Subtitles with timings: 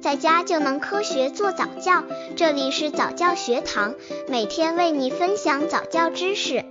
[0.00, 2.02] 在家就能科学做早教。
[2.34, 3.94] 这里是早教学堂，
[4.28, 6.64] 每天为你分享早教知识。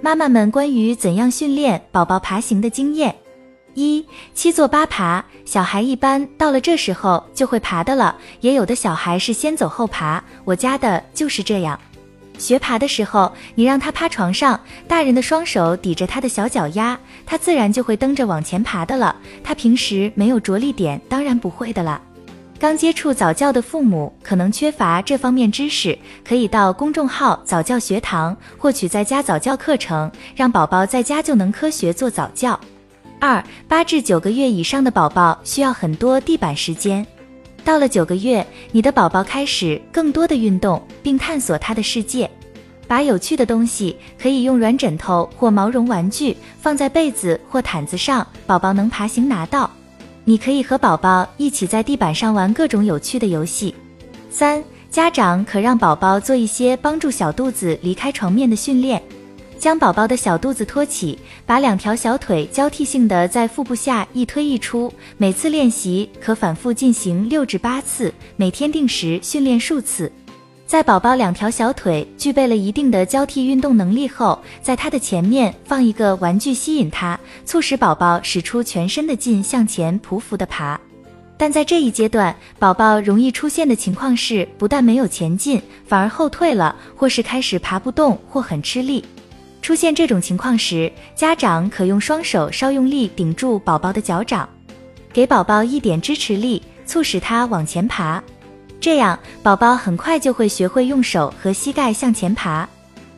[0.00, 3.14] 妈妈们关于怎样训练宝宝爬行的经验：
[3.74, 11.78] 一、七坐八爬，小孩一般到了这时候就会爬的了，也有的小孩是先走后爬，我家的就是这样。
[12.38, 19.14] 学爬的时候，你让他趴床上，大人的双手抵着他的小脚丫，他自然就会蹬着往前爬的了。
[19.42, 22.00] 他平时没有着力点，当然不会的了。
[22.58, 32.58] 刚接触早教的父母可能缺乏这方面知识，可以到公众号早教学堂获取在家早教课程，让宝宝在家就能科学做早教。
[33.20, 37.06] 二八至九个月以上的宝宝需要很多地板时间。
[37.64, 42.30] 到了九个月，你的宝宝开始更多的运动，并探索他的世界。
[42.86, 49.70] 把有趣的东西可以用软枕头或毛绒玩具放在被子或毯子上，宝宝能爬行拿到。
[50.24, 53.74] 你可以和宝宝一起在地板上玩各种有趣的游戏。
[54.30, 59.02] 三，家长可让宝宝做一些帮助小肚子离开床面的训练。
[59.64, 70.12] 将宝宝的小肚子托起，把两条小腿交替性的在腹部下一推一出，每次练习可反复进行六至八次，每天定时训练数次。
[70.66, 80.78] 在宝宝两条小腿具备了一定的交替运动能力后，在他的前面放一个玩具吸引他，促使宝宝使出全身的劲向前匍匐的爬。
[81.38, 89.02] 但在这一阶段，宝宝容易出现的情况是，不但没有前进，反而后退了，或是开始爬不动或很吃力。
[89.64, 94.46] 出现这种情况时，家长可用双手稍用力顶住宝宝的脚掌，
[95.10, 98.22] 给宝宝一点支持力，促使他往前爬。
[98.78, 102.68] 这样，宝宝很快就会学会用手和膝盖向前爬。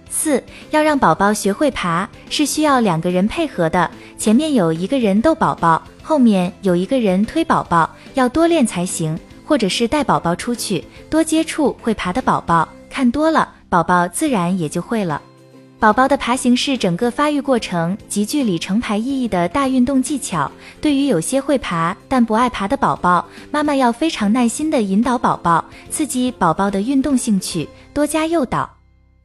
[0.09, 3.91] 四，要让宝宝学会爬，是需要两个人配合的。
[4.17, 9.19] 前面有一个人逗宝宝，后面有一个人推宝宝，要多练才行。
[9.45, 15.21] 或者是带宝宝出去，多接触会爬的宝宝，看多了，宝宝自然也就会了。
[15.79, 20.51] 宝宝的爬行是整个发育过程极具里程牌意义的大运动技巧。
[20.81, 28.76] 对于有些会爬但不爱爬的宝宝，妈妈要非常耐心地引导宝宝，刺激宝宝的运动兴趣，多加诱导。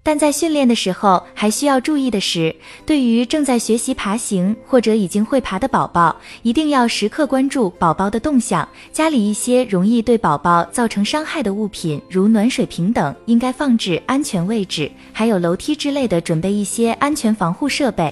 [0.03, 8.67] 但在训练的时候，还需要注意的是，对于正在学习爬行或者已经会爬的宝宝，一定要时刻关注宝宝的动向。
[8.91, 18.11] 家里一些容易对宝宝造成伤害的物品，如暖水瓶等，应该放置安全位置，还有楼梯之类的，准备一些安全防护设备。